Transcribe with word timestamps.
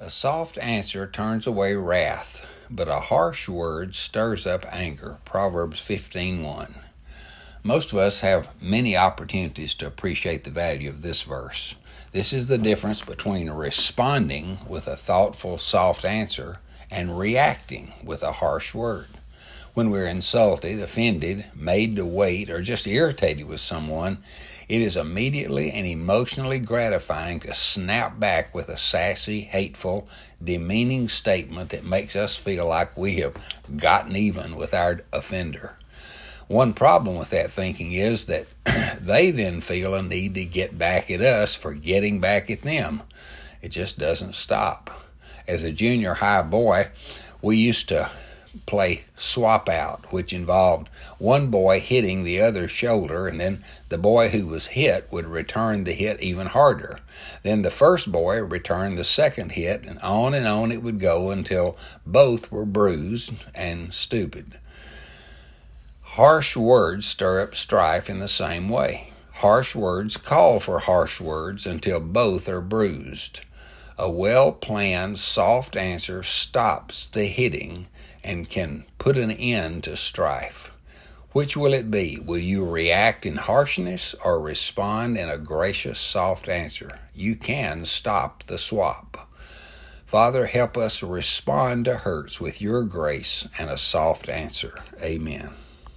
A 0.00 0.10
soft 0.10 0.58
answer 0.58 1.06
turns 1.06 1.46
away 1.46 1.74
wrath, 1.74 2.44
but 2.68 2.88
a 2.88 2.98
harsh 2.98 3.48
word 3.48 3.94
stirs 3.94 4.44
up 4.44 4.66
anger. 4.72 5.18
Proverbs 5.24 5.78
15:1. 5.78 6.74
Most 7.62 7.92
of 7.92 7.98
us 7.98 8.18
have 8.18 8.48
many 8.60 8.96
opportunities 8.96 9.72
to 9.74 9.86
appreciate 9.86 10.42
the 10.42 10.50
value 10.50 10.88
of 10.88 11.02
this 11.02 11.22
verse. 11.22 11.76
This 12.10 12.32
is 12.32 12.48
the 12.48 12.58
difference 12.58 13.02
between 13.02 13.50
responding 13.50 14.58
with 14.68 14.88
a 14.88 14.96
thoughtful, 14.96 15.58
soft 15.58 16.04
answer 16.04 16.58
and 16.90 17.16
reacting 17.16 17.92
with 18.02 18.24
a 18.24 18.32
harsh 18.32 18.74
word. 18.74 19.06
When 19.74 19.90
we're 19.90 20.06
insulted, 20.06 20.78
offended, 20.78 21.46
made 21.52 21.96
to 21.96 22.06
wait, 22.06 22.48
or 22.48 22.62
just 22.62 22.86
irritated 22.86 23.48
with 23.48 23.58
someone, 23.58 24.18
it 24.68 24.80
is 24.80 24.96
immediately 24.96 25.72
and 25.72 25.84
emotionally 25.84 26.60
gratifying 26.60 27.40
to 27.40 27.52
snap 27.52 28.20
back 28.20 28.54
with 28.54 28.68
a 28.68 28.76
sassy, 28.76 29.40
hateful, 29.40 30.08
demeaning 30.42 31.08
statement 31.08 31.70
that 31.70 31.84
makes 31.84 32.14
us 32.14 32.36
feel 32.36 32.68
like 32.68 32.96
we 32.96 33.16
have 33.16 33.34
gotten 33.76 34.14
even 34.14 34.54
with 34.54 34.74
our 34.74 35.00
offender. 35.12 35.76
One 36.46 36.72
problem 36.72 37.16
with 37.16 37.30
that 37.30 37.50
thinking 37.50 37.94
is 37.94 38.26
that 38.26 38.46
they 39.00 39.32
then 39.32 39.60
feel 39.60 39.94
a 39.96 40.04
need 40.04 40.36
to 40.36 40.44
get 40.44 40.78
back 40.78 41.10
at 41.10 41.20
us 41.20 41.56
for 41.56 41.74
getting 41.74 42.20
back 42.20 42.48
at 42.48 42.62
them. 42.62 43.02
It 43.60 43.70
just 43.70 43.98
doesn't 43.98 44.36
stop. 44.36 44.88
As 45.48 45.64
a 45.64 45.72
junior 45.72 46.14
high 46.14 46.42
boy, 46.42 46.90
we 47.42 47.56
used 47.56 47.88
to 47.88 48.08
play 48.66 49.04
swap 49.16 49.68
out, 49.68 50.12
which 50.12 50.32
involved 50.32 50.88
one 51.18 51.48
boy 51.48 51.80
hitting 51.80 52.24
the 52.24 52.40
other's 52.40 52.70
shoulder, 52.70 53.26
and 53.26 53.40
then 53.40 53.64
the 53.88 53.98
boy 53.98 54.28
who 54.28 54.46
was 54.46 54.66
hit 54.68 55.06
would 55.10 55.26
return 55.26 55.84
the 55.84 55.92
hit 55.92 56.20
even 56.20 56.48
harder. 56.48 57.00
Then 57.42 57.62
the 57.62 57.70
first 57.70 58.10
boy 58.10 58.42
returned 58.42 58.98
the 58.98 59.04
second 59.04 59.52
hit, 59.52 59.84
and 59.84 59.98
on 60.00 60.34
and 60.34 60.46
on 60.46 60.72
it 60.72 60.82
would 60.82 61.00
go 61.00 61.30
until 61.30 61.76
both 62.06 62.50
were 62.50 62.66
bruised 62.66 63.32
and 63.54 63.92
stupid. 63.92 64.58
Harsh 66.02 66.56
words 66.56 67.06
stir 67.06 67.40
up 67.40 67.54
strife 67.54 68.08
in 68.08 68.20
the 68.20 68.28
same 68.28 68.68
way. 68.68 69.10
Harsh 69.38 69.74
words 69.74 70.16
call 70.16 70.60
for 70.60 70.78
harsh 70.78 71.20
words 71.20 71.66
until 71.66 71.98
both 71.98 72.48
are 72.48 72.60
bruised. 72.60 73.40
A 73.96 74.10
well 74.10 74.50
planned, 74.50 75.20
soft 75.20 75.76
answer 75.76 76.22
stops 76.24 77.06
the 77.06 77.26
hitting 77.26 77.86
and 78.24 78.48
can 78.48 78.86
put 78.98 79.16
an 79.16 79.30
end 79.30 79.84
to 79.84 79.96
strife. 79.96 80.72
Which 81.30 81.56
will 81.56 81.72
it 81.72 81.90
be? 81.90 82.18
Will 82.18 82.38
you 82.38 82.68
react 82.68 83.26
in 83.26 83.36
harshness 83.36 84.14
or 84.24 84.40
respond 84.40 85.16
in 85.16 85.28
a 85.28 85.38
gracious, 85.38 85.98
soft 85.98 86.48
answer? 86.48 86.98
You 87.14 87.36
can 87.36 87.84
stop 87.84 88.44
the 88.44 88.58
swap. 88.58 89.28
Father, 90.06 90.46
help 90.46 90.76
us 90.76 91.02
respond 91.02 91.86
to 91.86 91.96
hurts 91.96 92.40
with 92.40 92.60
your 92.60 92.84
grace 92.84 93.48
and 93.58 93.68
a 93.68 93.76
soft 93.76 94.28
answer. 94.28 94.78
Amen. 95.02 95.50